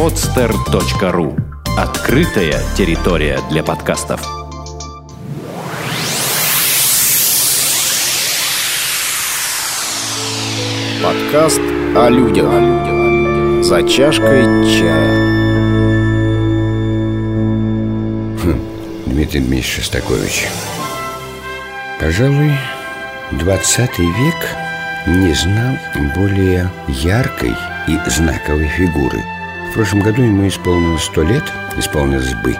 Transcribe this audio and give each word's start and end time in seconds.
podster.ru 0.00 1.38
Открытая 1.76 2.58
территория 2.74 3.38
для 3.50 3.62
подкастов. 3.62 4.22
Подкаст 11.02 11.60
о 11.94 12.08
людях. 12.08 12.50
За 13.62 13.86
чашкой 13.86 14.44
чая. 14.64 15.20
Хм, 18.42 18.58
Дмитрий 19.04 19.40
Дмитриевич 19.40 19.66
Шостакович 19.66 20.46
Пожалуй, 22.00 22.54
20 23.32 23.98
век 23.98 24.56
не 25.06 25.34
знал 25.34 25.76
более 26.16 26.70
яркой 26.88 27.54
и 27.86 27.98
знаковой 28.08 28.68
фигуры. 28.68 29.22
В 29.70 29.74
прошлом 29.74 30.00
году 30.00 30.22
ему 30.22 30.48
исполнилось 30.48 31.04
100 31.04 31.22
лет, 31.22 31.44
исполнилось 31.76 32.34
бы. 32.34 32.56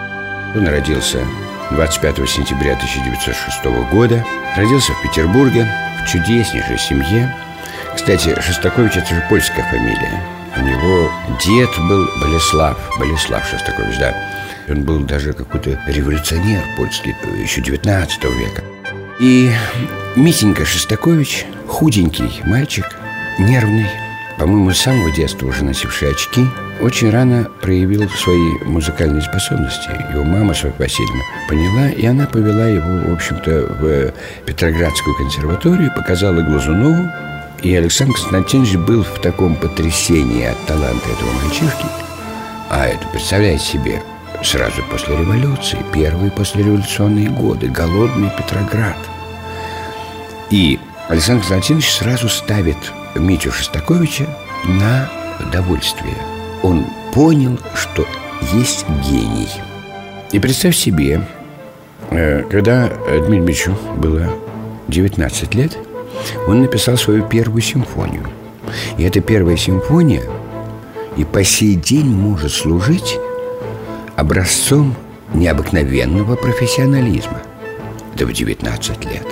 Он 0.55 0.65
родился 0.65 1.25
25 1.71 2.29
сентября 2.29 2.73
1906 2.73 3.65
года, 3.91 4.25
родился 4.55 4.93
в 4.93 5.01
Петербурге, 5.01 5.67
в 6.01 6.07
чудеснейшей 6.07 6.77
семье. 6.79 7.35
Кстати, 7.93 8.33
Шостакович– 8.39 8.93
это 8.95 9.13
же 9.13 9.25
польская 9.27 9.63
фамилия. 9.63 10.23
У 10.55 10.61
него 10.61 11.11
дед 11.43 11.69
был 11.89 12.07
Болеслав, 12.21 12.77
Болеслав 12.97 13.45
Шостакович, 13.45 13.97
да. 13.99 14.15
Он 14.69 14.83
был 14.83 15.01
даже 15.01 15.33
какой-то 15.33 15.77
революционер 15.87 16.63
польский, 16.77 17.13
еще 17.43 17.61
19 17.61 18.23
века. 18.23 18.63
И 19.19 19.51
Митенька 20.15 20.65
Шостакович, 20.65 21.45
худенький 21.67 22.41
мальчик, 22.45 22.85
нервный, 23.37 23.87
по-моему, 24.41 24.71
с 24.71 24.79
самого 24.79 25.11
детства 25.11 25.45
уже 25.45 25.63
носивший 25.63 26.09
очки, 26.09 26.43
очень 26.81 27.11
рано 27.11 27.47
проявил 27.61 28.09
свои 28.09 28.57
музыкальные 28.65 29.21
способности. 29.21 29.87
Его 30.11 30.23
мама, 30.23 30.55
Софья 30.55 30.73
Васильевна, 30.79 31.21
поняла, 31.47 31.89
и 31.89 32.03
она 32.07 32.25
повела 32.25 32.65
его, 32.65 33.11
в 33.11 33.13
общем-то, 33.13 33.51
в 33.79 34.13
Петроградскую 34.47 35.15
консерваторию, 35.15 35.93
показала 35.95 36.41
Глазунову, 36.41 37.07
и 37.61 37.75
Александр 37.75 38.15
Константинович 38.15 38.77
был 38.77 39.03
в 39.03 39.21
таком 39.21 39.55
потрясении 39.55 40.45
от 40.45 40.57
таланта 40.65 41.07
этого 41.07 41.31
мальчишки. 41.43 41.85
А 42.71 42.87
это, 42.87 43.07
представляете 43.09 43.63
себе, 43.63 44.01
сразу 44.43 44.81
после 44.89 45.17
революции, 45.17 45.77
первые 45.93 46.31
послереволюционные 46.31 47.29
годы, 47.29 47.67
голодный 47.67 48.31
Петроград. 48.35 48.97
И 50.49 50.79
Александр 51.09 51.41
Константинович 51.41 51.91
сразу 51.91 52.27
ставит 52.27 52.77
Митю 53.15 53.51
Шостаковича 53.51 54.27
на 54.65 55.09
довольствие. 55.51 56.15
Он 56.63 56.85
понял, 57.13 57.57
что 57.75 58.05
есть 58.53 58.85
гений. 59.09 59.49
И 60.31 60.39
представь 60.39 60.75
себе, 60.75 61.27
э, 62.09 62.43
когда 62.49 62.87
Дмитриевичу 63.27 63.75
было 63.97 64.29
19 64.87 65.55
лет, 65.55 65.77
он 66.47 66.61
написал 66.61 66.97
свою 66.97 67.23
первую 67.23 67.61
симфонию. 67.61 68.27
И 68.97 69.03
эта 69.03 69.19
первая 69.21 69.57
симфония 69.57 70.23
и 71.17 71.25
по 71.25 71.43
сей 71.43 71.75
день 71.75 72.07
может 72.07 72.51
служить 72.51 73.19
образцом 74.15 74.95
необыкновенного 75.33 76.35
профессионализма. 76.35 77.41
Это 78.15 78.25
в 78.25 78.33
19 78.33 79.05
лет. 79.05 79.25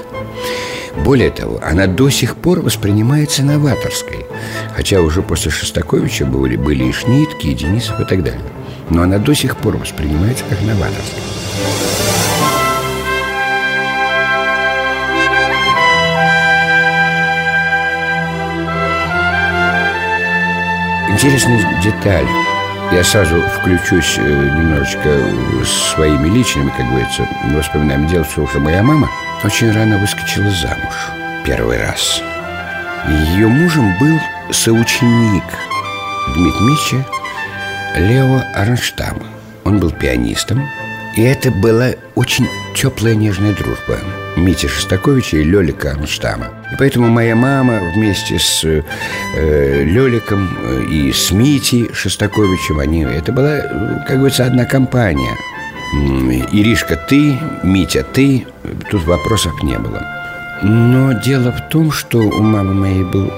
Более 1.03 1.31
того, 1.31 1.59
она 1.63 1.87
до 1.87 2.09
сих 2.09 2.35
пор 2.35 2.61
воспринимается 2.61 3.43
новаторской 3.43 4.25
Хотя 4.75 5.01
уже 5.01 5.21
после 5.21 5.51
Шостаковича 5.51 6.25
были, 6.25 6.55
были 6.55 6.85
и 6.85 6.91
Шнитки, 6.91 7.47
и 7.47 7.53
Денисов 7.53 7.99
и 7.99 8.05
так 8.05 8.23
далее. 8.23 8.41
Но 8.89 9.03
она 9.03 9.17
до 9.17 9.33
сих 9.33 9.57
пор 9.57 9.77
воспринимается 9.77 10.43
как 10.49 10.61
новаторская. 10.61 11.19
Интересная 21.09 21.81
деталь. 21.83 22.27
Я 22.93 23.03
сразу 23.03 23.41
включусь 23.41 24.15
э, 24.17 24.21
немножечко 24.21 25.09
своими 25.65 26.29
личными, 26.29 26.71
как 26.75 26.87
говорится, 26.87 27.27
воспоминаниями. 27.53 28.09
Дело 28.09 28.23
в 28.23 28.33
том, 28.33 28.47
что 28.47 28.59
моя 28.59 28.81
мама 28.81 29.09
очень 29.43 29.71
рано 29.71 29.97
выскочила 29.97 30.49
замуж. 30.49 30.93
Первый 31.45 31.79
раз. 31.79 32.21
Ее 33.07 33.47
мужем 33.47 33.97
был 33.97 34.19
соученик 34.51 35.43
Дмитрия 36.35 36.61
Митча 36.61 37.05
Лео 37.95 38.41
Арнштама. 38.53 39.25
Он 39.63 39.79
был 39.79 39.91
пианистом, 39.91 40.67
и 41.15 41.21
это 41.21 41.51
была 41.51 41.91
очень 42.15 42.47
теплая 42.75 43.15
нежная 43.15 43.53
дружба 43.53 43.99
Мити 44.35 44.67
Шостаковича 44.67 45.37
и 45.37 45.43
Лелика 45.43 45.91
Арнштама. 45.91 46.47
И 46.71 46.75
поэтому 46.77 47.07
моя 47.07 47.35
мама 47.35 47.79
вместе 47.95 48.39
с 48.39 48.63
э, 48.63 49.83
Леликом 49.83 50.49
э, 50.61 50.83
и 50.89 51.13
с 51.13 51.31
Митей 51.31 51.89
Шостаковичем, 51.93 52.79
они, 52.79 53.03
это 53.03 53.31
была, 53.31 53.59
как 54.05 54.17
говорится, 54.17 54.45
одна 54.45 54.65
компания. 54.65 55.35
Иришка, 55.91 56.95
ты, 56.95 57.39
Митя, 57.63 58.03
ты, 58.03 58.45
тут 58.91 59.05
вопросов 59.05 59.63
не 59.63 59.77
было. 59.79 60.05
Но 60.61 61.13
дело 61.13 61.51
в 61.51 61.69
том, 61.69 61.91
что 61.91 62.19
у 62.19 62.41
мамы 62.43 62.73
моей 62.73 63.03
был 63.03 63.31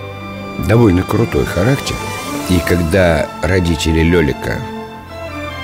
довольно 0.68 1.04
крутой 1.04 1.46
характер. 1.46 1.96
И 2.50 2.60
когда 2.68 3.28
родители 3.42 4.02
Лелика 4.02 4.60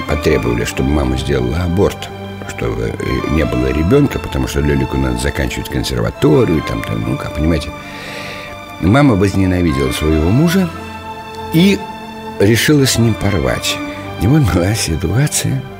потребовали, 0.07 0.63
чтобы 0.63 0.89
мама 0.89 1.17
сделала 1.17 1.57
аборт, 1.63 2.09
чтобы 2.47 2.93
не 3.31 3.43
было 3.43 3.67
ребенка, 3.67 4.19
потому 4.19 4.47
что 4.47 4.61
Лелику 4.61 4.97
надо 4.97 5.17
заканчивать 5.17 5.69
консерваторию, 5.69 6.61
там, 6.61 6.81
там, 6.83 7.03
ну, 7.05 7.17
как 7.17 7.35
понимаете, 7.35 7.69
мама 8.79 9.15
возненавидела 9.15 9.91
своего 9.91 10.29
мужа 10.29 10.69
и 11.53 11.77
решила 12.39 12.85
с 12.85 12.97
ним 12.97 13.13
порвать. 13.13 13.77
И 14.21 14.27
вот 14.27 14.43
была 14.53 14.73
ситуация– 14.73 15.61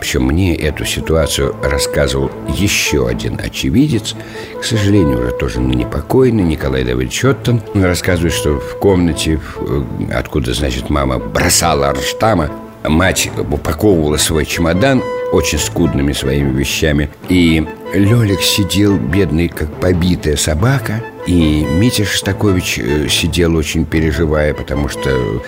причем 0.00 0.24
мне 0.24 0.54
эту 0.54 0.84
ситуацию 0.84 1.54
рассказывал 1.62 2.30
еще 2.48 3.08
один 3.08 3.40
очевидец, 3.42 4.14
к 4.60 4.64
сожалению, 4.64 5.18
уже 5.18 5.32
тоже 5.32 5.60
непокойный, 5.60 6.44
Николай 6.44 6.84
Давыдович 6.84 7.24
Оттон. 7.24 7.62
Он 7.74 7.84
рассказывает, 7.84 8.32
что 8.32 8.58
в 8.60 8.78
комнате, 8.78 9.40
э, 9.56 9.82
откуда, 10.12 10.54
значит, 10.54 10.90
мама 10.90 11.18
бросала 11.18 11.88
Арштама, 11.88 12.50
мать 12.84 13.30
упаковывала 13.36 14.16
свой 14.16 14.46
чемодан 14.46 15.02
очень 15.32 15.58
скудными 15.58 16.12
своими 16.12 16.56
вещами. 16.56 17.10
И 17.28 17.66
Лёлик 17.92 18.40
сидел, 18.40 18.96
бедный, 18.96 19.48
как 19.48 19.72
побитая 19.80 20.36
собака. 20.36 21.02
И 21.26 21.64
Митя 21.64 22.04
Шостакович 22.04 22.78
э, 22.78 23.08
сидел 23.08 23.56
очень 23.56 23.84
переживая, 23.84 24.54
потому 24.54 24.88
что 24.88 25.42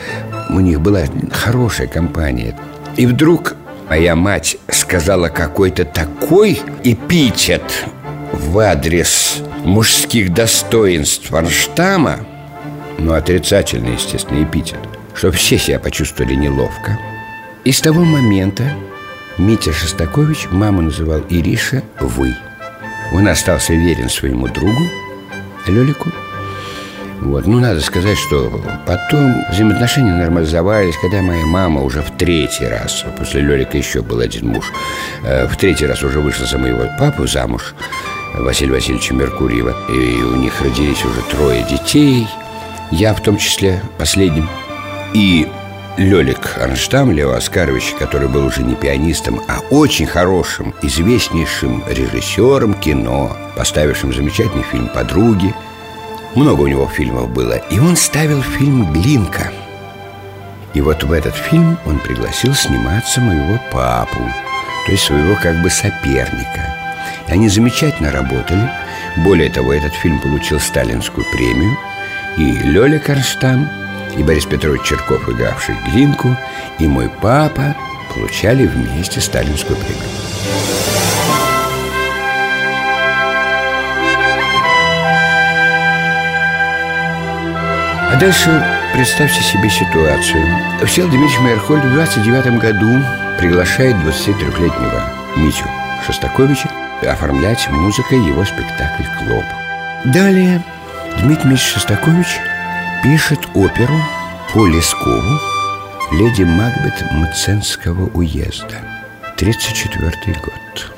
у 0.51 0.61
них 0.61 0.81
была 0.81 1.05
хорошая 1.33 1.87
компания. 1.87 2.59
И 2.97 3.07
вдруг 3.07 3.55
Моя 3.91 4.15
мать 4.15 4.57
сказала 4.69 5.31
какой-то 5.31 5.85
такой 5.85 6.61
эпитет 6.85 7.63
в 8.33 8.57
адрес 8.61 9.39
мужских 9.65 10.33
достоинств 10.33 11.29
Варштама, 11.33 12.21
ну, 12.99 13.15
отрицательный, 13.15 13.95
естественно, 13.95 14.45
эпитет, 14.45 14.79
что 15.13 15.33
все 15.33 15.59
себя 15.59 15.81
почувствовали 15.81 16.37
неловко. 16.37 17.01
И 17.65 17.73
с 17.73 17.81
того 17.81 18.05
момента 18.05 18.73
Митя 19.39 19.73
Шостакович 19.73 20.47
маму 20.53 20.83
называл 20.83 21.23
Ириша 21.29 21.83
«вы». 21.99 22.37
Он 23.13 23.27
остался 23.27 23.73
верен 23.73 24.09
своему 24.09 24.47
другу, 24.47 24.89
Лёлику, 25.67 26.13
вот. 27.21 27.47
Ну, 27.47 27.61
надо 27.61 27.81
сказать, 27.81 28.17
что 28.17 28.63
потом 28.87 29.35
взаимоотношения 29.51 30.15
нормализовались, 30.15 30.97
когда 31.03 31.21
моя 31.21 31.45
мама 31.45 31.83
уже 31.83 32.01
в 32.01 32.11
третий 32.17 32.67
раз, 32.67 33.05
после 33.19 33.43
Лёлика 33.43 33.77
еще 33.77 34.01
был 34.01 34.21
один 34.21 34.49
муж, 34.49 34.65
э, 35.23 35.47
в 35.47 35.57
третий 35.57 35.87
раз 35.87 36.03
уже 36.03 36.21
вышла 36.21 36.47
за 36.47 36.57
моего 36.57 36.87
папу 36.99 37.27
замуж, 37.27 37.75
Василия 38.35 38.73
Васильевича 38.73 39.13
Меркурьева, 39.15 39.75
и 39.91 40.23
у 40.23 40.37
них 40.37 40.61
родились 40.63 41.05
уже 41.05 41.21
трое 41.31 41.63
детей, 41.65 42.27
я 42.91 43.13
в 43.13 43.23
том 43.23 43.37
числе 43.37 43.83
последним. 43.99 44.49
И 45.13 45.47
Лёлик 45.99 46.57
Арнштам, 46.59 47.13
Лео 47.13 47.33
Оскарович, 47.33 47.95
который 47.99 48.29
был 48.29 48.47
уже 48.47 48.63
не 48.63 48.75
пианистом, 48.75 49.43
а 49.47 49.59
очень 49.71 50.07
хорошим, 50.07 50.75
известнейшим 50.81 51.85
режиссером 51.87 52.75
кино, 52.75 53.37
поставившим 53.57 54.15
замечательный 54.15 54.65
фильм 54.65 54.89
«Подруги», 54.89 55.55
много 56.35 56.63
у 56.63 56.67
него 56.67 56.87
фильмов 56.87 57.31
было. 57.31 57.55
И 57.71 57.79
он 57.79 57.97
ставил 57.97 58.43
фильм 58.43 58.93
«Глинка» 58.93 59.51
И 60.75 60.81
вот 60.81 61.03
в 61.03 61.13
этот 61.13 61.35
фильм 61.35 61.79
он 61.85 61.99
пригласил 61.99 62.55
сниматься 62.55 63.21
моего 63.21 63.59
папу 63.73 64.21
То 64.87 64.93
есть 64.93 65.05
своего 65.05 65.35
как 65.43 65.61
бы 65.63 65.71
соперника. 65.71 66.75
И 67.29 67.33
они 67.33 67.49
замечательно 67.49 68.13
работали. 68.13 68.71
Более 69.19 69.51
того, 69.51 69.73
этот 69.73 69.93
фильм 69.95 70.21
получил 70.21 70.61
сталинскую 70.61 71.27
премию. 71.33 71.77
И 72.37 72.53
Лёля 72.53 72.99
Карштам 72.99 73.69
и 74.17 74.23
Борис 74.23 74.45
Петрович 74.45 74.83
Черков, 74.83 75.29
игравший 75.29 75.75
Глинку, 75.87 76.37
и 76.79 76.87
мой 76.87 77.11
папа 77.21 77.75
получали 78.15 78.67
вместе 78.67 79.21
сталинскую 79.21 79.77
премию. 79.77 80.09
Дальше 88.21 88.63
представьте 88.93 89.41
себе 89.41 89.71
ситуацию. 89.71 90.47
Всеволод 90.85 91.11
Дмитриевич 91.11 91.39
Майерхольд 91.41 91.85
в 91.85 91.93
29 91.95 92.61
году 92.61 93.03
приглашает 93.39 93.97
23-летнего 93.97 95.03
Митю 95.37 95.65
Шостаковича 96.05 96.71
оформлять 97.01 97.67
музыкой 97.71 98.19
его 98.19 98.45
спектакль 98.45 99.05
«Клоп». 99.19 99.45
Далее 100.05 100.63
Дмитрий 101.15 101.25
Дмитриевич 101.25 101.63
Шостакович 101.63 102.27
пишет 103.03 103.41
оперу 103.55 103.97
по 104.53 104.67
Лескову 104.67 105.41
«Леди 106.13 106.43
Макбет 106.43 107.03
Мценского 107.13 108.11
уезда». 108.11 108.77
34 109.39 110.37
год. 110.43 110.93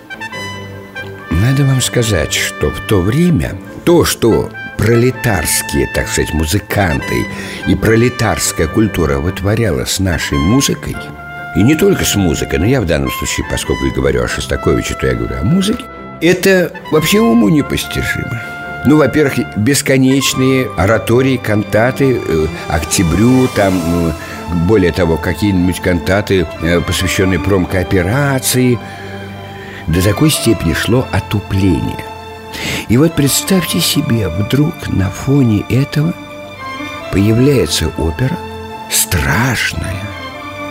Надо 1.31 1.65
вам 1.65 1.81
сказать, 1.81 2.33
что 2.33 2.71
в 2.71 2.81
то 2.89 3.01
время 3.01 3.57
то, 3.85 4.05
что 4.05 4.51
пролетарские, 4.83 5.87
так 5.95 6.09
сказать, 6.09 6.35
музыканты. 6.35 7.25
И 7.69 7.77
пролетарская 7.77 8.67
культура 8.67 9.19
вытворяла 9.19 9.85
с 9.85 10.01
нашей 10.01 10.39
музыкой, 10.39 10.97
и 11.55 11.63
не 11.63 11.77
только 11.77 12.05
с 12.05 12.17
музыкой, 12.17 12.59
но 12.59 12.67
я 12.67 12.81
в 12.81 12.87
данном 12.87 13.11
случае, 13.13 13.47
поскольку 13.49 13.85
я 13.87 13.93
говорю 13.93 14.25
о 14.25 14.29
Шостаковиче, 14.29 14.95
то 14.95 15.07
я 15.07 15.15
говорю 15.15 15.37
о 15.39 15.45
музыке, 15.45 15.85
это 16.21 16.73
вообще 16.91 17.21
уму 17.21 17.49
непостижимо. 17.49 18.43
Ну, 18.85 18.97
во-первых, 18.97 19.57
бесконечные 19.57 20.69
оратории, 20.77 21.37
кантаты 21.37 22.17
э, 22.17 22.47
Октябрю, 22.69 23.47
там, 23.55 23.75
э, 23.85 24.13
более 24.67 24.91
того, 24.91 25.17
какие-нибудь 25.17 25.79
кантаты, 25.79 26.45
э, 26.63 26.81
посвященные 26.81 27.39
промкооперации 27.39 28.81
До 29.87 30.03
такой 30.03 30.31
степени 30.31 30.73
шло 30.73 31.07
отупление 31.13 32.12
и 32.89 32.97
вот 32.97 33.15
представьте 33.15 33.81
себе, 33.81 34.29
вдруг 34.29 34.89
на 34.89 35.11
фоне 35.11 35.65
этого 35.69 36.15
появляется 37.13 37.91
опера 37.99 38.37
страшная, 38.91 40.03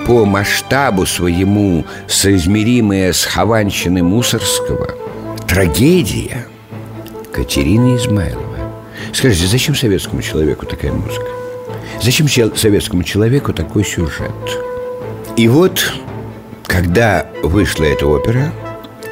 по 0.05 0.25
масштабу 0.25 1.05
своему 1.05 1.85
соизмеримая 2.07 3.13
с 3.13 3.23
Хованщиной 3.25 4.01
Мусорского, 4.01 4.95
трагедия 5.47 6.47
Катерины 7.31 7.97
Измайлова. 7.97 8.45
Скажите, 9.13 9.47
зачем 9.47 9.75
советскому 9.75 10.21
человеку 10.21 10.65
такая 10.65 10.91
музыка? 10.91 11.27
Зачем 12.01 12.27
советскому 12.27 13.03
человеку 13.03 13.53
такой 13.53 13.85
сюжет? 13.85 14.31
И 15.37 15.47
вот, 15.47 15.93
когда 16.65 17.27
вышла 17.43 17.83
эта 17.83 18.07
опера, 18.07 18.51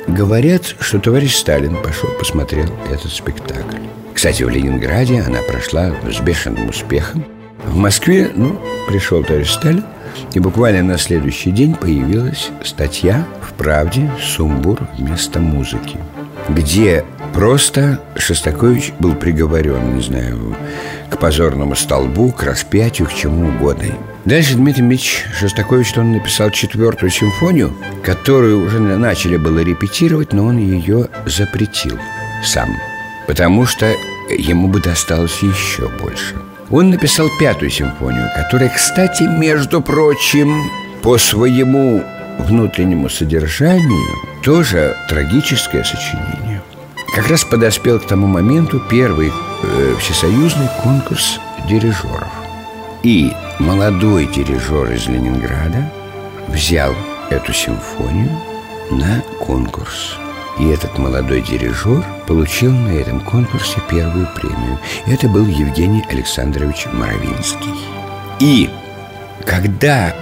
Говорят, 0.10 0.76
что 0.80 1.00
товарищ 1.00 1.36
Сталин 1.36 1.76
пошел, 1.84 2.10
посмотрел 2.18 2.66
этот 2.92 3.12
спектакль. 3.12 3.78
Кстати, 4.12 4.42
в 4.42 4.50
Ленинграде 4.50 5.22
она 5.22 5.44
прошла 5.44 5.92
с 6.12 6.20
бешеным 6.20 6.70
успехом. 6.70 7.24
В 7.64 7.76
Москве, 7.76 8.32
ну, 8.36 8.60
пришел 8.88 9.24
товарищ 9.24 9.52
Сталин, 9.52 9.86
и 10.34 10.40
буквально 10.40 10.82
на 10.82 10.98
следующий 10.98 11.52
день 11.52 11.76
появилась 11.76 12.50
статья 12.66 13.28
в 13.48 13.54
«Правде» 13.54 14.10
«Сумбур 14.20 14.80
вместо 14.98 15.40
музыки», 15.40 16.00
где 16.50 17.06
просто 17.32 18.00
Шостакович 18.16 18.94
был 19.00 19.14
приговорен, 19.14 19.96
не 19.96 20.02
знаю, 20.02 20.56
к 21.12 21.20
позорному 21.20 21.76
столбу, 21.76 22.32
к 22.32 22.42
распятию, 22.42 23.08
к 23.08 23.14
чему 23.14 23.50
угодно. 23.50 23.94
Дальше 24.26 24.56
Дмитрий 24.56 24.86
Ильич 24.86 25.24
Шостакович, 25.40 25.98
он 25.98 26.12
написал 26.12 26.50
четвертую 26.52 27.10
симфонию, 27.10 27.74
которую 28.04 28.66
уже 28.66 28.80
начали 28.80 29.38
было 29.38 29.60
репетировать, 29.60 30.34
но 30.34 30.46
он 30.46 30.58
ее 30.58 31.08
запретил 31.26 31.98
сам, 32.44 32.70
потому 33.28 33.66
что 33.66 33.94
ему 34.30 34.68
бы 34.68 34.82
досталось 34.82 35.42
еще 35.42 35.88
больше. 36.02 36.36
Он 36.70 36.90
написал 36.90 37.28
пятую 37.40 37.72
симфонию, 37.72 38.30
которая, 38.36 38.70
кстати, 38.70 39.24
между 39.24 39.82
прочим, 39.82 40.70
по 41.02 41.18
своему 41.18 42.04
внутреннему 42.40 43.10
содержанию 43.10 44.16
тоже 44.44 44.96
трагическое 45.08 45.84
сочинение. 45.84 46.62
Как 47.16 47.28
раз 47.28 47.44
подоспел 47.44 48.00
к 48.00 48.06
тому 48.06 48.28
моменту 48.28 48.82
первый 48.90 49.32
э, 49.64 49.96
всесоюзный 50.00 50.68
конкурс 50.84 51.40
дирижеров. 51.68 52.39
И 53.04 53.32
молодой 53.60 54.26
дирижер 54.26 54.92
из 54.92 55.08
Ленинграда 55.08 55.90
взял 56.50 56.94
эту 57.30 57.54
симфонию 57.54 58.30
на 58.92 59.22
конкурс. 59.40 60.18
И 60.60 60.68
этот 60.68 60.98
молодой 60.98 61.42
дирижер 61.42 62.04
получил 62.28 62.74
на 62.74 62.90
этом 62.90 63.22
конкурсе 63.22 63.80
первую 63.90 64.28
премию. 64.36 64.78
Это 65.08 65.30
был 65.30 65.46
Евгений 65.46 66.04
Александрович 66.10 66.88
Моровинский. 66.92 67.74
И 68.42 68.70
когда 69.46 70.14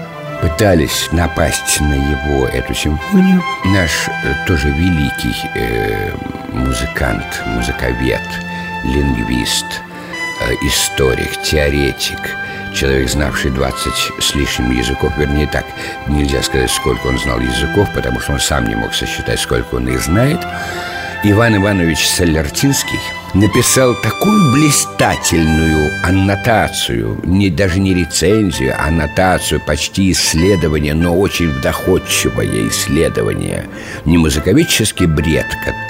пытались 0.41 1.09
напасть 1.12 1.81
на 1.81 1.95
его 1.95 2.45
эту 2.45 2.75
симфонию, 2.75 3.41
наш 3.65 4.07
э, 4.07 4.45
тоже 4.45 4.69
великий 4.69 5.35
э, 5.56 6.12
музыкант, 6.53 7.41
музыковед, 7.47 8.21
лингвист, 8.83 9.65
историк, 10.54 11.42
теоретик– 11.44 12.20
человек, 12.78 13.10
знавший 13.10 13.52
20 13.52 13.94
с 14.20 14.36
лишним 14.36 14.72
языков, 14.72 15.12
вернее 15.18 15.48
так, 15.48 15.66
нельзя 16.08 16.42
сказать, 16.44 16.70
сколько 16.70 17.08
он 17.08 17.18
знал 17.18 17.40
языков, 17.40 17.90
потому 17.94 18.20
что 18.20 18.34
он 18.34 18.40
сам 18.40 18.68
не 18.68 18.76
мог 18.76 18.94
сосчитать, 18.94 19.40
сколько 19.40 19.76
он 19.76 19.88
их 19.88 20.00
знает, 20.02 20.40
Иван 21.24 21.56
Иванович 21.56 22.08
Солертинский 22.08 23.00
написал 23.34 23.96
такую 23.96 24.54
блистательную 24.54 25.90
аннотацию, 26.04 27.20
не, 27.24 27.50
даже 27.50 27.80
не 27.80 27.96
рецензию, 27.96 28.76
а 28.78 28.88
аннотацию, 28.88 29.60
почти 29.60 30.12
исследование, 30.12 30.94
но 30.94 31.18
очень 31.18 31.60
доходчивое 31.62 32.70
исследование. 32.70 33.68
Не 34.06 34.20
музыковедческий 34.20 35.08
бред, 35.08 35.48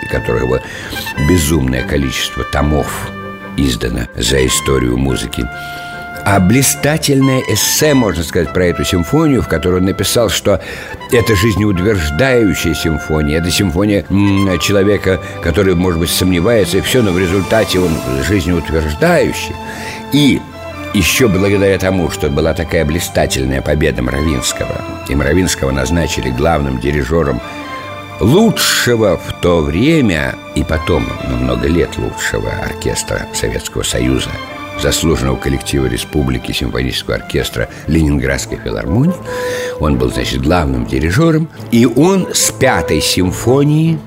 которого 0.10 0.62
безумное 1.28 1.84
количество 1.84 2.46
томов 2.46 3.12
издано 3.58 4.08
за 4.16 4.46
историю 4.46 4.98
музыки, 4.98 5.48
а 6.26 6.40
блистательное 6.42 7.42
эссе, 7.48 7.94
можно 7.94 8.22
сказать, 8.22 8.52
про 8.52 8.66
эту 8.66 8.84
симфонию, 8.84 9.42
в 9.42 9.48
которой 9.48 9.80
он 9.80 9.86
написал, 9.86 10.30
что 10.30 10.60
это 11.12 11.36
жизнеутверждающая 11.36 12.74
симфония, 12.74 13.40
это 13.40 13.50
симфония 13.50 14.04
человека, 14.60 15.22
который, 15.42 15.74
может 15.76 16.02
быть, 16.02 16.10
сомневается, 16.10 16.80
и 16.80 16.82
все, 16.82 17.02
но 17.02 17.12
в 17.12 17.20
результате 17.20 17.80
он 17.80 17.92
жизнеутверждающий. 18.28 19.56
И 20.12 20.42
еще 20.94 21.30
благодаря 21.30 21.78
тому, 21.80 22.10
что 22.10 22.30
была 22.30 22.54
такая 22.54 22.84
блистательная 22.84 23.62
победа 23.62 24.02
Мравинского, 24.02 24.82
и 25.08 25.16
Мравинского 25.16 25.72
назначили 25.72 26.30
главным 26.30 26.80
дирижером 26.80 27.40
лучшего 28.20 29.18
в 29.18 29.42
то 29.42 29.62
время 29.62 30.36
и 30.56 30.64
потом 30.64 31.08
на 31.30 31.36
много 31.36 31.68
лет 31.68 31.98
лучшего 31.98 32.50
оркестра 32.50 33.28
Советского 33.34 33.84
Союза– 33.84 34.32
заслуженного 34.82 35.38
коллектива 35.38 35.86
Республики 35.86 36.52
симфонического 36.52 37.16
оркестра 37.16 37.70
Ленинградской 37.88 38.58
филармонии. 38.64 39.16
Он 39.80 39.98
был, 39.98 40.12
значит, 40.12 40.42
главным 40.42 40.86
дирижером. 40.86 41.50
И 41.72 41.86
он 41.86 42.28
с 42.34 42.52
пятой 42.52 43.02
симфонии 43.02 44.00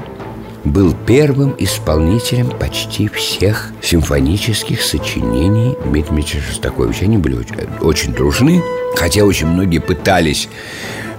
был 0.65 0.95
первым 1.07 1.55
исполнителем 1.59 2.51
почти 2.51 3.09
всех 3.09 3.73
симфонических 3.83 4.83
сочинений 4.83 5.77
Дмитрия 5.85 6.41
Шостаковича. 6.41 7.05
Они 7.05 7.17
были 7.17 7.37
очень, 7.37 7.57
очень 7.81 8.13
дружны, 8.13 8.63
хотя 8.95 9.25
очень 9.25 9.47
многие 9.47 9.79
пытались 9.79 10.49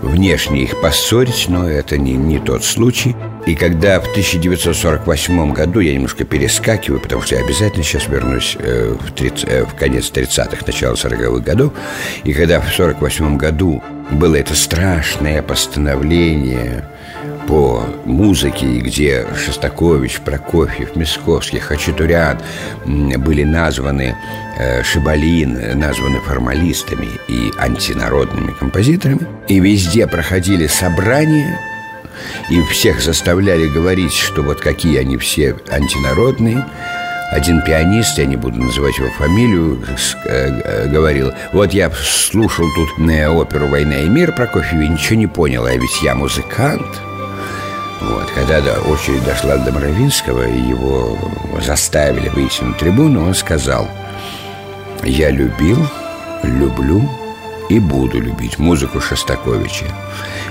внешне 0.01 0.63
их 0.63 0.81
поссорить, 0.81 1.45
но 1.47 1.69
это 1.69 1.97
не, 1.97 2.13
не 2.13 2.39
тот 2.39 2.63
случай. 2.63 3.15
И 3.45 3.55
когда 3.55 3.99
в 3.99 4.07
1948 4.09 5.53
году, 5.53 5.79
я 5.79 5.93
немножко 5.93 6.25
перескакиваю, 6.25 6.99
потому 6.99 7.21
что 7.21 7.35
я 7.35 7.43
обязательно 7.43 7.83
сейчас 7.83 8.07
вернусь 8.07 8.55
э, 8.59 8.95
в, 8.99 9.11
30, 9.11 9.45
э, 9.47 9.65
в 9.65 9.75
конец 9.75 10.11
30-х, 10.11 10.63
начало 10.65 10.93
40-х 10.93 11.43
годов, 11.43 11.73
и 12.23 12.33
когда 12.33 12.59
в 12.59 12.69
1948 12.71 13.37
году 13.37 13.83
было 14.11 14.35
это 14.35 14.55
страшное 14.55 15.41
постановление 15.41 16.85
по 17.51 17.83
музыке, 18.05 18.79
где 18.79 19.27
Шостакович, 19.35 20.21
Прокофьев, 20.21 20.95
Мисковский, 20.95 21.59
Хачатурян 21.59 22.39
были 22.85 23.43
названы, 23.43 24.15
э, 24.57 24.81
Шибалин 24.83 25.77
названы 25.77 26.21
формалистами 26.21 27.09
и 27.27 27.51
антинародными 27.59 28.53
композиторами, 28.57 29.27
и 29.49 29.59
везде 29.59 30.07
проходили 30.07 30.67
собрания– 30.67 31.59
и 32.49 32.61
всех 32.63 33.01
заставляли 33.01 33.67
говорить, 33.67 34.13
что 34.13 34.43
вот 34.43 34.61
какие 34.61 34.99
они 34.99 35.17
все 35.17 35.55
антинародные, 35.69 36.63
один 37.31 37.61
пианист, 37.63 38.17
я 38.17 38.25
не 38.25 38.35
буду 38.35 38.61
называть 38.61 38.97
его 38.97 39.09
фамилию, 39.09 39.83
говорил, 40.87 41.33
вот 41.51 41.73
я 41.73 41.91
слушал 41.91 42.67
тут 42.75 42.89
оперу 42.99 43.67
«Война 43.67 43.97
и 43.99 44.09
мир» 44.09 44.33
Прокофьева 44.33 44.83
и 44.83 44.87
ничего 44.87 45.15
не 45.15 45.27
понял, 45.27 45.65
а 45.65 45.73
ведь 45.73 46.01
я 46.03 46.13
музыкант. 46.13 46.85
Вот, 48.01 48.31
когда 48.31 48.59
очередь 48.81 49.23
дошла 49.23 49.57
до 49.57 49.71
Моровинского, 49.71 50.47
и 50.47 50.59
его 50.59 51.17
заставили 51.61 52.29
выйти 52.29 52.63
на 52.63 52.73
трибуну, 52.73 53.27
он 53.27 53.35
сказал, 53.35 53.87
я 55.03 55.29
любил, 55.29 55.77
люблю 56.43 57.07
и 57.69 57.79
буду 57.79 58.19
любить 58.19 58.57
музыку 58.57 58.99
Шостаковича. 58.99 59.85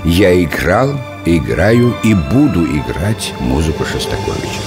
Я 0.05 0.41
играл, 0.41 0.99
играю 1.25 1.93
и 2.03 2.13
буду 2.13 2.65
играть 2.65 3.33
музыку 3.39 3.85
Шостаковича. 3.85 4.61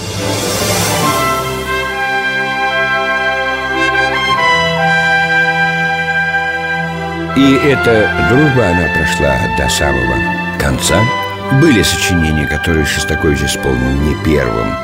И 7.36 7.54
эта 7.64 8.28
дружба, 8.30 8.68
она 8.68 8.88
прошла 8.94 9.36
до 9.58 9.68
самого 9.68 10.16
конца. 10.60 11.23
Были 11.60 11.82
сочинения, 11.82 12.46
которые 12.46 12.84
Шостакович 12.84 13.42
исполнил 13.42 13.92
не 14.00 14.16
первым. 14.24 14.74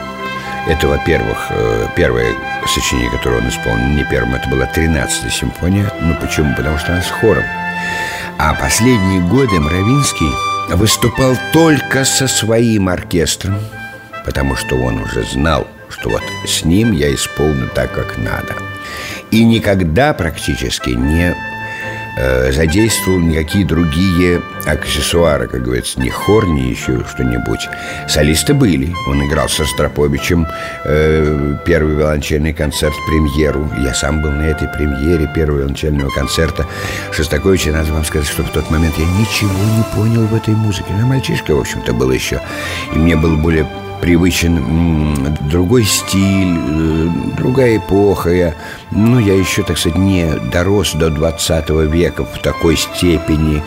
Это, 0.69 0.87
во-первых, 0.87 1.49
э, 1.51 1.89
первое 1.97 2.33
сочинение, 2.65 3.11
которое 3.11 3.39
он 3.39 3.49
исполнил 3.49 3.89
не 3.89 4.05
первым, 4.05 4.37
это 4.37 4.49
была 4.49 4.67
13-я 4.67 5.31
симфония. 5.31 5.91
Ну, 6.01 6.15
почему? 6.21 6.55
Потому 6.55 6.79
что 6.79 6.93
она 6.93 7.03
с 7.03 7.11
хором. 7.11 7.43
А 8.39 8.55
последние 8.55 9.21
годы 9.21 9.59
Мравинский 9.59 10.31
выступал 10.77 11.37
только 11.53 12.05
со 12.05 12.29
своим 12.29 12.89
оркестром, 12.89 13.59
потому 14.25 14.55
что 14.55 14.77
он 14.77 15.01
уже 15.01 15.25
знал, 15.25 15.67
что 15.89 16.11
вот 16.11 16.23
с 16.47 16.65
ним 16.65 16.93
я 16.93 17.13
исполню 17.13 17.69
так, 17.75 17.93
как 17.93 18.17
надо. 18.17 18.55
И 19.33 19.45
никогда 19.45 20.15
практически 20.15 20.91
не 20.91 21.35
э, 22.17 22.53
задействовал 22.53 23.19
никакие 23.21 23.65
другие 23.65 24.43
аксессуары, 24.67 25.49
как 25.49 25.63
говорится, 25.63 26.01
ни 26.01 26.09
хор, 26.09 26.47
ни 26.47 26.61
еще 26.61 27.05
что-нибудь. 27.09 27.69
Солисты 28.09 28.55
были. 28.55 28.93
Он 29.09 29.27
играл 29.27 29.49
со 29.49 29.65
Строповичем 29.65 30.47
э, 30.85 31.57
первый 31.65 31.97
виолончельный 31.97 32.53
концерт, 32.53 32.95
премьеру. 33.07 33.71
Я 33.79 33.95
сам 33.95 34.23
был 34.23 34.31
на 34.31 34.43
этой 34.43 34.69
премьере 34.69 35.31
первого 35.35 35.59
виолончельного 35.59 36.11
концерта 36.11 36.67
Шостаковича. 37.13 37.73
Надо 37.73 37.93
вам 37.93 38.05
сказать, 38.05 38.29
что 38.29 38.43
в 38.43 38.51
тот 38.51 38.71
момент 38.71 38.95
я 38.99 39.07
ничего 39.19 39.51
не 39.51 39.85
понял 39.95 40.27
в 40.27 40.35
этой 40.35 40.55
музыке. 40.55 40.93
Ну, 40.99 41.07
мальчишка, 41.07 41.55
в 41.55 41.61
общем-то, 41.61 41.93
был 41.93 42.11
еще. 42.11 42.41
И 42.95 42.99
мне 42.99 43.17
было 43.17 43.37
более 43.37 43.67
привычен 44.01 45.37
другой 45.51 45.85
стиль, 45.85 46.57
э, 46.57 47.09
другая 47.37 47.77
эпоха. 47.77 48.31
Я, 48.31 48.55
ну, 48.91 49.19
я 49.19 49.35
еще, 49.35 49.63
так 49.63 49.79
сказать, 49.79 49.99
не 49.99 50.27
дорос 50.53 50.95
до 50.95 51.11
20 51.11 51.71
века 51.93 52.25
в 52.25 52.39
такой 52.43 52.77
степени, 52.77 53.63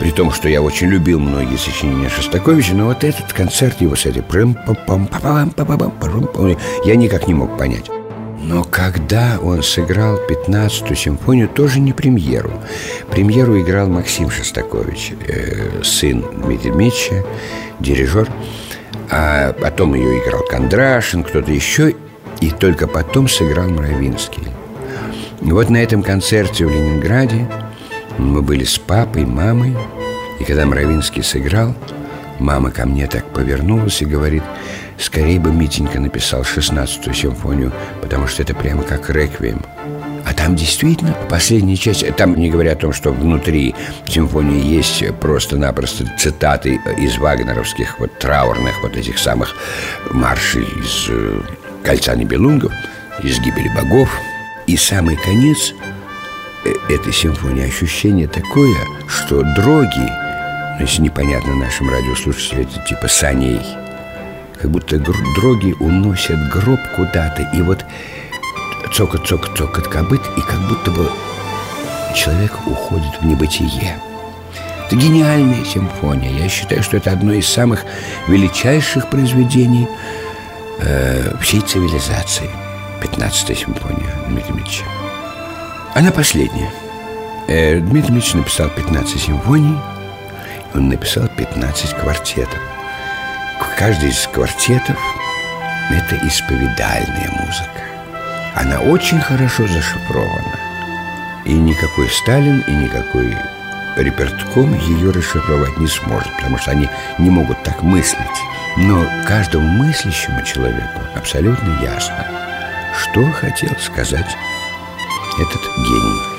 при 0.00 0.10
том, 0.10 0.32
что 0.32 0.48
я 0.48 0.60
очень 0.60 0.88
любил 0.88 1.20
многие 1.20 1.56
сочинения 1.56 2.08
Шостаковича, 2.08 2.74
но 2.74 2.86
вот 2.86 3.04
этот 3.04 3.32
концерт 3.32 3.80
его 3.80 3.96
с 3.96 4.06
этой 4.06 4.22
я 6.84 6.96
никак 6.96 7.26
не 7.26 7.34
мог 7.34 7.56
понять. 7.56 7.90
Но 8.42 8.62
когда 8.62 9.38
он 9.40 9.62
сыграл 9.62 10.18
15-ю 10.28 10.94
симфонию, 10.94 11.48
тоже 11.48 11.80
не 11.80 11.94
премьеру. 11.94 12.50
Премьеру 13.10 13.58
играл 13.58 13.88
Максим 13.88 14.30
Шостакович, 14.30 15.12
э, 15.26 15.82
сын 15.82 16.22
Дмитрия 16.42 16.72
Дмитриевича, 16.72 17.24
дирижер– 17.80 18.28
а 19.10 19.52
потом 19.52 19.94
ее 19.94 20.18
играл 20.22 20.42
Кондрашин, 20.48 21.22
кто-то 21.24 21.50
еще, 21.52 21.94
и 22.40 22.50
только 22.50 22.86
потом 22.86 23.28
сыграл 23.28 23.68
Мравинский. 23.68 24.48
И 25.42 25.52
вот 25.52 25.70
на 25.70 25.78
этом 25.78 26.02
концерте 26.02 26.66
в 26.66 26.70
Ленинграде 26.70 27.46
мы 28.18 28.42
были 28.42 28.64
с 28.64 28.78
папой, 28.78 29.24
мамой, 29.24 29.76
и 30.40 30.44
когда 30.44 30.66
Мравинский 30.66 31.22
сыграл, 31.22 31.74
мама 32.38 32.70
ко 32.70 32.86
мне 32.86 33.06
так 33.06 33.24
повернулась 33.32 34.02
и 34.02 34.06
говорит, 34.06 34.42
скорее 34.98 35.38
бы 35.38 35.52
Митенька 35.52 36.00
написал 36.00 36.42
16-ю 36.42 37.12
симфонию, 37.12 37.72
потому 38.00 38.26
что 38.26 38.42
это 38.42 38.54
прямо 38.54 38.82
как 38.82 39.10
реквием. 39.10 39.62
Там 40.44 40.56
действительно 40.56 41.14
последняя 41.30 41.74
часть 41.74 42.06
Там 42.16 42.36
не 42.36 42.50
говоря 42.50 42.72
о 42.72 42.76
том, 42.76 42.92
что 42.92 43.12
внутри 43.12 43.74
симфонии 44.06 44.62
есть 44.62 45.02
просто-напросто 45.18 46.04
цитаты 46.18 46.78
из 46.98 47.16
вагнеровских 47.16 47.98
вот 47.98 48.18
траурных 48.18 48.82
вот 48.82 48.94
этих 48.94 49.18
самых 49.18 49.54
маршей 50.10 50.64
из 50.64 51.06
э, 51.08 51.40
«Кольца 51.82 52.14
Нибелунгов», 52.14 52.72
из 53.22 53.40
«Гибели 53.40 53.70
богов». 53.74 54.10
И 54.66 54.76
самый 54.76 55.16
конец 55.16 55.72
э, 56.66 56.92
этой 56.92 57.14
симфонии 57.14 57.66
ощущение 57.66 58.28
такое, 58.28 58.76
что 59.08 59.42
дроги, 59.56 60.10
ну, 60.78 60.80
если 60.80 61.00
непонятно 61.00 61.54
нашим 61.54 61.88
радиослушателям, 61.88 62.66
это 62.66 62.86
типа 62.86 63.08
саней, 63.08 63.62
как 64.60 64.70
будто 64.70 64.98
дроги 64.98 65.74
уносят 65.80 66.36
гроб 66.52 66.80
куда-то, 66.96 67.50
и 67.54 67.62
вот 67.62 67.82
цокот, 68.94 69.26
цокот, 69.26 69.58
цокот 69.58 69.88
копыт, 69.88 70.20
и 70.36 70.40
как 70.40 70.60
будто 70.68 70.90
бы 70.92 71.10
человек 72.14 72.52
уходит 72.66 73.20
в 73.20 73.26
небытие. 73.26 73.98
Это 74.86 74.94
гениальная 74.94 75.64
симфония. 75.64 76.30
Я 76.30 76.48
считаю, 76.48 76.82
что 76.82 76.96
это 76.96 77.10
одно 77.10 77.32
из 77.32 77.48
самых 77.48 77.84
величайших 78.28 79.10
произведений 79.10 79.88
э, 80.78 81.36
всей 81.40 81.60
цивилизации. 81.60 82.48
15-я 83.02 83.54
симфония 83.56 84.14
Дмитрия 84.28 84.52
Дмитриевича. 84.52 84.84
Она 85.94 86.12
последняя. 86.12 86.70
Э, 87.48 87.80
Дмитрий 87.80 88.10
Дмитриевич 88.10 88.34
написал 88.34 88.68
15 88.68 89.20
симфоний, 89.20 89.76
он 90.72 90.88
написал 90.88 91.26
15 91.36 91.94
квартетов. 91.94 92.60
Каждый 93.76 94.10
из 94.10 94.28
квартетов– 94.28 94.96
это 95.90 96.16
исповедальная 96.26 97.30
музыка. 97.40 97.73
Она 98.54 98.80
очень 98.80 99.20
хорошо 99.20 99.66
зашифрована. 99.66 100.58
И 101.44 101.52
никакой 101.52 102.08
Сталин, 102.08 102.60
и 102.66 102.72
никакой 102.72 103.36
Репертком 103.96 104.74
ее 104.74 105.10
расшифровать 105.10 105.76
не 105.78 105.86
сможет, 105.86 106.34
потому 106.36 106.58
что 106.58 106.72
они 106.72 106.88
не 107.18 107.30
могут 107.30 107.62
так 107.62 107.82
мыслить. 107.82 108.18
Но 108.76 109.04
каждому 109.26 109.66
мыслящему 109.68 110.42
человеку 110.42 111.00
абсолютно 111.14 111.80
ясно, 111.82 112.26
что 112.98 113.24
хотел 113.30 113.70
сказать 113.78 114.36
этот 115.38 115.62
гений. 115.78 116.34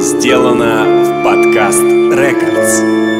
Сделано 0.00 0.84
в 1.04 1.24
подкаст 1.24 1.82
Рекордс. 1.82 3.19